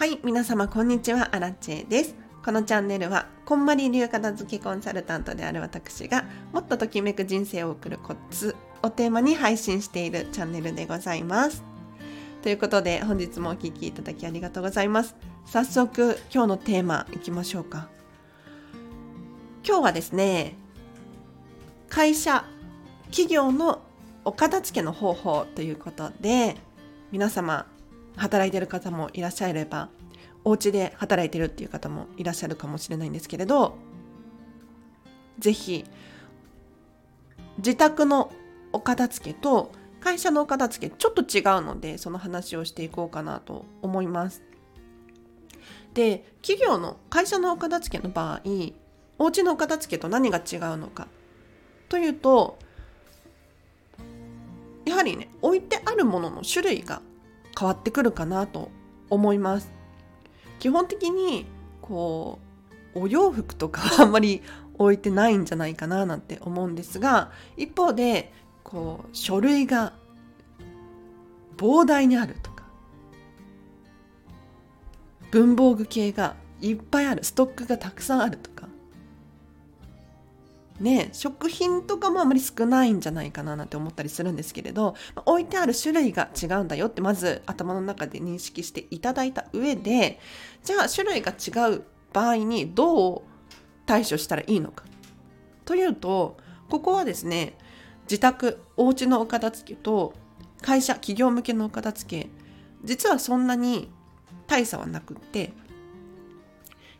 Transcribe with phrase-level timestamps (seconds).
[0.00, 2.14] はい、皆様こんにちは、アラチェです。
[2.42, 6.24] このチャンネルは、こんまり流片付けコンサルタントである私が、
[6.54, 11.62] もっとときめく人生を送るコツをテーマに配信しているチャンネルでございます。
[12.40, 15.14] ということで、本日もお聴きいただきありがとうございます。
[15.44, 17.90] 早速、今日のテーマいきましょうか。
[19.68, 20.54] 今日はですね、
[21.90, 22.46] 会社、
[23.10, 23.82] 企業の
[24.24, 26.56] お片付けの方法ということで、
[27.12, 27.66] 皆様
[28.16, 29.88] 働いてる方もいらっしゃれば
[30.44, 33.76] お家で働いてるっていう方もいらっしゃるかもしれないんですけれど
[35.38, 35.84] 是非
[37.58, 38.32] 自宅の
[38.72, 44.42] お片付けと会社のお片付けちょっと違うのでその話をしていこうかなと思います。
[45.92, 48.40] で企業の会社のお片付けの場合
[49.18, 51.08] お家のお片付けと何が違うのか
[51.88, 52.58] というと
[54.86, 57.02] やはりね置いてあるものの種類が
[57.60, 58.70] 変わってくるかなと
[59.10, 59.70] 思います。
[60.60, 61.44] 基本的に
[61.82, 62.38] こ
[62.94, 64.42] うお洋服とかは あんまり
[64.78, 68.32] 置いてないんじゃないかななんて思うんですが一方で
[68.64, 69.92] こう書類が
[71.58, 72.64] 膨大にあるとか
[75.30, 78.49] 文房具系がいっぱいあるストックがたくさんあると
[80.80, 84.94] ね、食品とかもあまり少ないんじゃないかななんて思ったりするんですけれど
[85.26, 90.18] 置いてある種類が違うんだよってまず頭の中で認識していただいた上で
[90.64, 93.22] じゃあ種類が違う場合にどう
[93.84, 94.84] 対処したらいいのか。
[95.66, 96.38] というと
[96.70, 97.58] ここはですね
[98.04, 100.14] 自宅お家のお片付けと
[100.62, 102.30] 会社企業向けのお片付け
[102.82, 103.90] 実はそんなに
[104.46, 105.52] 大差はなくって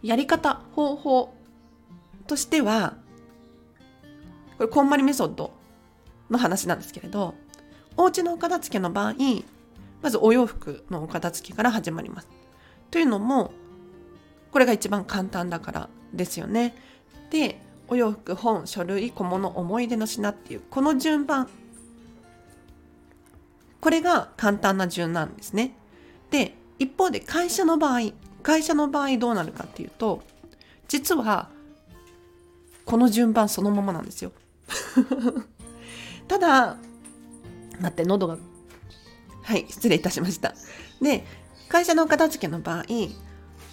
[0.03, 1.34] やり方方法
[2.27, 2.97] としては
[4.61, 5.53] これこんまりメソッド
[6.28, 7.33] の話なんですけれど
[7.97, 9.14] お家のお片付けの場合
[10.03, 12.28] まずお洋服のお片付けから始まります。
[12.91, 13.53] というのも
[14.53, 16.75] これが一番簡単だからですよね。
[17.31, 21.49] でお洋服本書類小物思い出の品っていうこの順番
[23.81, 25.75] これが簡単な順なんですね。
[26.31, 28.10] で一方で会社の場合
[28.43, 30.22] 会社の場合どうなるかっていうと
[30.87, 31.49] 実は
[32.84, 34.32] この順番そのままなんですよ。
[36.28, 36.76] ただ
[37.81, 38.38] 待って喉が
[39.42, 40.54] はい失礼いたしました。
[41.00, 41.25] で
[41.69, 42.84] 会社の片付けの場合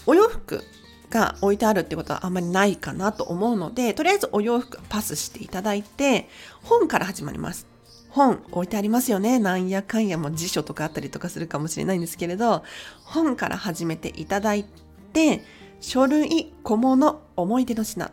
[0.05, 0.63] お洋服
[1.09, 6.29] が置いてあるってことはあんまりないかなと思うのでとりあえずお洋服パスしていただいて
[6.63, 7.67] 本から始まります。
[8.09, 9.37] 本置いてありますよね。
[9.37, 12.63] なんやかんやも辞書とかあったりとかするかもしれないんですけれど
[13.03, 14.65] 本から始めていただい
[15.13, 15.43] て
[15.81, 18.11] 書類小物思い出の品。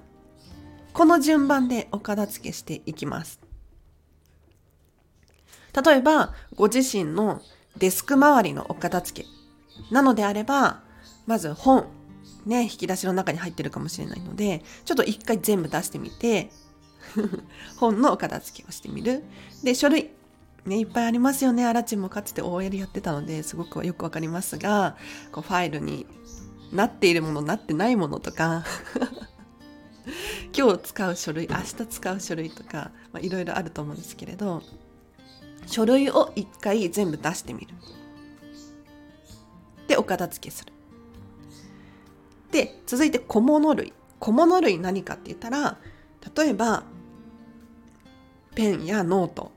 [0.94, 3.41] この順番でお片付けしていきます。
[5.84, 7.43] 例えば、ご自身の
[7.77, 9.28] デスク周りのお片付け
[9.93, 10.82] なのであれば、
[11.27, 11.87] まず本、
[12.47, 16.53] ね、引き出しの中に入ってるかもしれないので、ちょっと一回全部出してみて、
[17.76, 19.25] 本のお片付けをしてみる。
[19.65, 20.12] で、書類。
[20.65, 21.66] ね、いっぱいありますよね。
[21.66, 24.97] アラチンもかつて OL やってたので、すごくよくわかりますが、
[25.32, 26.06] こうファイルに
[26.72, 28.65] なっているもの、なってないものとか
[30.56, 34.62] 今日使う書類明日使う書類とかいろいろあると思うんですけれど
[35.66, 37.75] 書類を一回全部出してみる。
[39.88, 40.72] でお片付けする。
[42.53, 43.93] で続いて小物類。
[44.20, 45.78] 小物類何かって言ったら
[46.37, 46.84] 例えば
[48.54, 49.50] ペンやノート。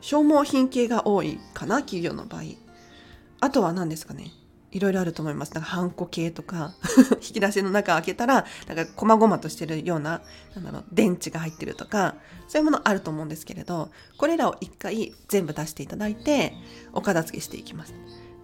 [0.00, 2.42] 消耗品系が多いかな企業の場合。
[3.40, 4.30] あとは何ですかね。
[4.72, 5.52] いろいろあると思います。
[5.54, 6.74] なんかハンコ系とか
[7.20, 10.22] 引き出しの中開けたら、なんか細々としてるような、
[10.54, 12.14] なんだろう、電池が入ってるとか、
[12.48, 16.54] そういうものあると思うんですけれど、これらを一回全部出していただいて、
[16.92, 17.94] お片付けしていきます。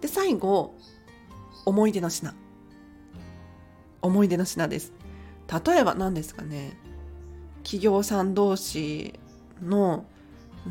[0.01, 0.75] で、最後、
[1.65, 2.33] 思い出の品。
[4.01, 4.93] 思い出の品です。
[5.65, 6.77] 例えば何ですかね、
[7.63, 9.19] 企業さん同士
[9.61, 10.05] の、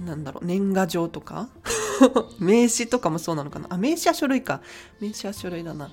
[0.05, 1.49] なんだろう、年賀状とか
[2.39, 3.67] 名刺とかもそうなのかな？
[3.71, 4.61] あ名刺は書類か。
[5.01, 5.91] 名刺は書類だな。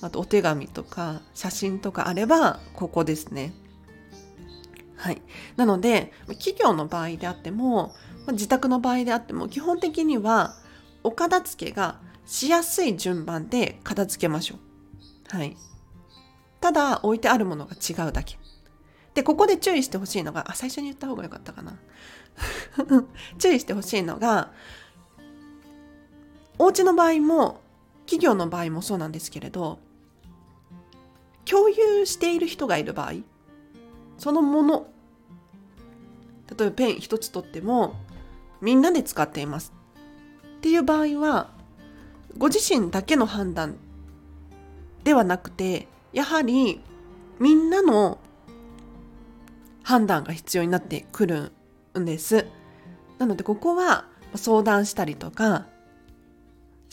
[0.00, 3.54] あとお手紙とか写真とかあればここですね。
[4.96, 5.22] はい。
[5.56, 7.94] なので企業の場合であっても
[8.32, 10.56] 自宅の場合であっても基本的には
[11.02, 14.56] お片付けがしやすい順番で片付けましょ
[15.32, 15.36] う。
[15.36, 15.56] はい。
[16.60, 18.38] ただ置いてあるものが違うだけ。
[19.14, 21.78] でここで注意してほしいのがあ最初に言った方がよかったかな。
[23.38, 24.52] 注意してほしいのが
[26.58, 27.60] お家の場合も
[28.06, 29.78] 企業の場合もそうなんですけれど
[31.44, 33.14] 共有している人がいる場合
[34.18, 34.86] そのもの
[36.56, 37.94] 例えばペン一つ取っても
[38.60, 39.72] みんなで使っています
[40.58, 41.50] っていう場合は
[42.38, 43.76] ご自身だけの判断
[45.04, 46.80] ではなくてやはり
[47.38, 48.18] みんなの
[49.82, 51.52] 判断が必要になってくる
[51.98, 52.46] んです。
[53.18, 55.66] なのでここは相談したりとか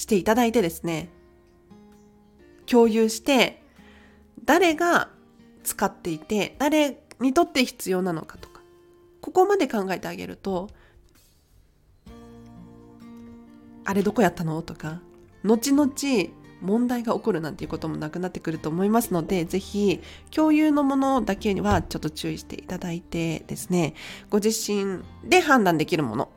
[0.01, 1.09] していただいてですね
[2.65, 3.63] 共有して
[4.43, 5.09] 誰が
[5.63, 8.61] 使っていて誰にとって必要なのかとか
[9.21, 10.69] ここまで考えてあげると
[13.85, 14.61] あれどこやったの？
[14.61, 15.01] とか
[15.43, 15.91] 後々
[16.61, 19.99] 問題が起こるなんていうこともなくなってくると思いますので、ぜひ
[20.29, 23.95] 共有のものだけにはちょっと注意していただいてですね、
[24.29, 26.29] ご自身で判断できるもの、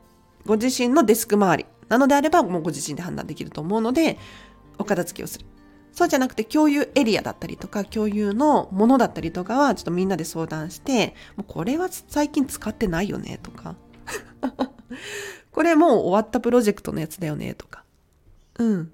[0.47, 4.17] ご自身のデスク周りなのであればもうご自身で判断できると思うので、
[4.77, 5.45] お片付けをする。
[5.91, 13.77] そうじゃなくて共有エリアだったりとか共有のものだったりとかはちょっとみんなで相談してもうこれは最近使ってないよねとか
[15.53, 17.85] これもう終わったプロジェクトのやつだよねとか
[18.59, 18.91] うん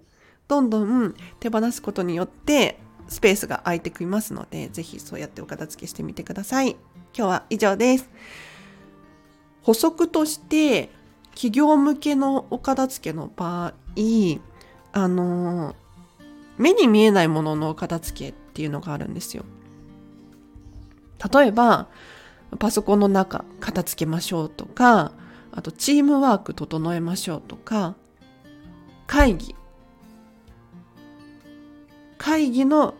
[0.47, 2.77] どんどん手放すことによって
[3.11, 6.71] スペースが空いてきますので、ぜひそうやってお片付けしてみてください。
[6.71, 6.79] 今
[7.13, 8.09] 日は以上です。
[9.61, 10.89] 補足として、
[11.31, 13.73] 企業向けのお片付けの場合、
[14.93, 15.75] あの、
[16.57, 19.45] 目に見えないもののお片付けっていうのがあるんですよ。
[21.33, 21.87] 例えば、
[22.59, 25.13] パソコンの中片付けましょうとか、
[25.51, 27.95] あとチームワーク整えましょうとか、
[29.07, 29.55] 会議。
[32.17, 32.93] 会議の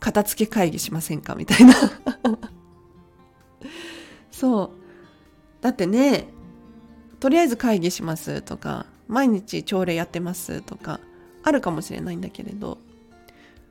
[0.00, 1.34] 片付け会議しませんか？
[1.34, 1.74] みたいな。
[4.30, 4.70] そう。
[5.60, 6.28] だってね
[7.20, 11.00] とりあえず会議しますとか毎日朝礼やってますとか
[11.42, 12.78] あるかもしれないんだけれど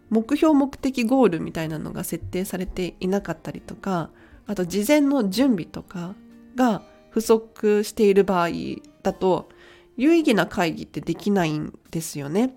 [0.10, 4.10] 目標目的ゴールみたいなのが設定されていなかったりとか
[4.46, 6.16] あと事前の準備とか
[6.56, 8.50] が不足している場合
[9.04, 9.50] だと
[9.98, 12.56] 有意義な会議ってできないんですよね。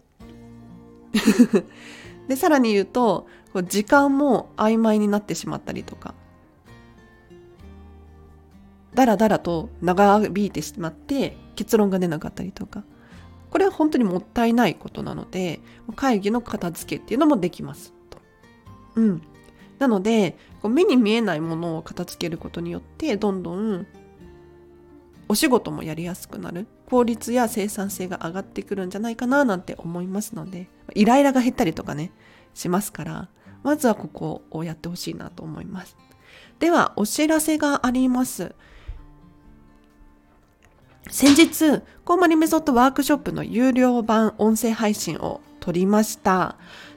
[2.28, 3.26] でさらに言うと
[3.66, 6.14] 時間も曖昧になってしまったりとか
[8.94, 12.84] だらだらと長引いてしまって結論が出なかったりとか。
[13.50, 15.60] これは本当にもったいないことなので
[15.96, 17.92] 会議の片付けっていうのもできます。
[18.08, 18.19] と。
[18.94, 19.22] うん、
[19.78, 23.87] なので目に見えないものを片付けることによってどんどん
[25.28, 26.66] お仕事もやりやすくなる。
[26.87, 32.10] 効率や生産性が上がってくるんじゃないかななんて思いますのでイライラが減ったりとかね
[32.52, 33.28] しますから
[33.62, 35.96] まずはここをやってほしいなと思います。
[36.58, 38.54] ではお知らせがあります。
[41.08, 46.56] 先日コーマリメソッドワークショップの有料版音声配信を撮りました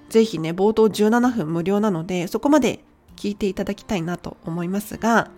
[0.09, 2.83] ぜひね冒頭17分無料なのでそこまで
[3.15, 5.31] 聞いていただきたいなと思いますが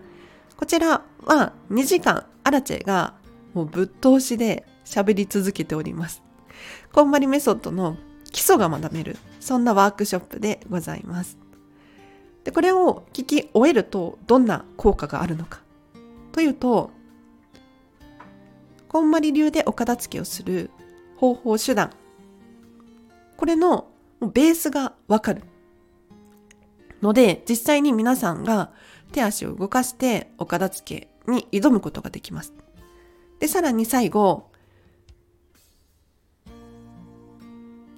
[0.58, 3.16] こちらは2時間アラチェが
[3.54, 6.22] もうぶっ通しで喋り続けております。
[6.92, 7.98] こんまりメソッドの
[8.32, 11.38] 基礎が学べる、そんなワークショップでございます。
[12.44, 15.62] で、これを聞き終えるとどんな効果があるのか
[16.32, 16.92] というと、
[18.96, 20.72] こんまり流でお片付けをする
[21.18, 21.92] 方法手段、
[23.36, 23.90] これの
[24.22, 25.44] ベースがわかる。
[27.02, 28.72] ので、実際に皆さんが
[29.12, 32.54] 手足を動かしてお片付けに挑むことができます。
[33.42, 34.50] で、さらに最後、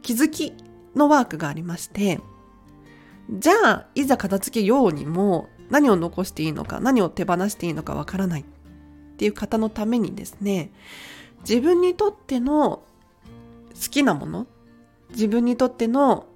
[0.02, 0.56] 気づき
[0.96, 2.20] のワークがありまして、
[3.30, 8.46] じゃあ、いざ片付けようにも何を残していいのか、何を手放していいのかわからない。
[9.18, 10.70] っていう方のためにですね、
[11.42, 12.84] 自分にとっての
[13.74, 14.46] 好きなもの、
[15.10, 16.28] 自分にとっての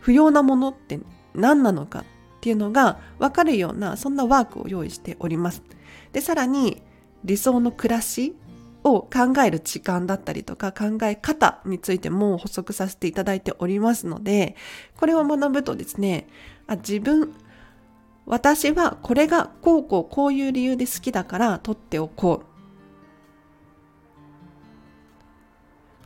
[0.00, 1.00] 不要なものって
[1.34, 2.04] 何なのかっ
[2.40, 5.62] ていうのが分かるようなそんなワークを用意しております。
[6.12, 6.80] で、さらに
[7.24, 8.34] 理想の暮らし
[8.82, 14.56] を考える時間だったりとか考え方についても補足させていただいておりますので、
[14.96, 16.26] これを学ぶとですね、
[16.66, 17.34] あ自分、
[18.26, 22.46] 私はこれがこうこうこういう理由で好きだから取っておこう。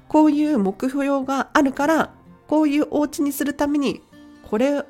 [0.08, 2.10] こういう目標があるから、
[2.46, 4.00] こういうお家にするために、
[4.42, 4.84] これ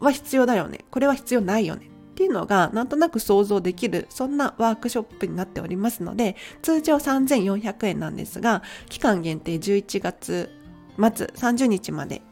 [0.00, 0.86] は必要だよね。
[0.90, 1.86] これは必要ないよね。
[1.86, 10.50] っていうのがなんとなく想像できるそんなワークショップになっておりますので通常3400円なんですが期間限定11月
[10.96, 12.22] 末30日まで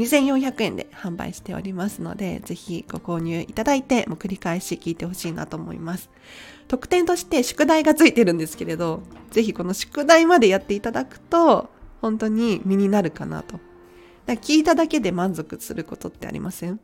[0.00, 6.10] 2400円で販売しておりますのでぜひご購入いただいてもう繰り返し聞いてほしいなと思います
[6.68, 13.60] 特典として宿題がついてるんですけれどぜひこの宿題までやっていただくと本当に身になるかなと
[14.26, 16.80] だ聞いただけで満足することってありません？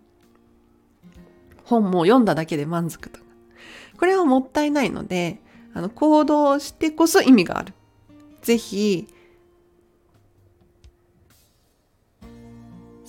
[1.66, 3.26] 本も読んだだけで満足とか。
[3.98, 5.40] これはもったいないので、
[5.74, 7.74] あの、行動してこそ意味がある。
[8.42, 9.08] ぜひ、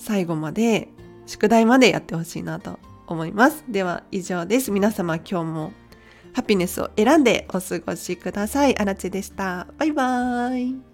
[0.08, 0.88] 最後まで
[1.26, 3.62] 宿題までやってほしいなと思います。
[3.68, 4.70] では以上です。
[4.70, 5.72] 皆様今日も
[6.32, 8.78] ハピネスを選んでお過ごしください。
[8.78, 9.66] あらちでした。
[9.76, 10.87] バイバーイ。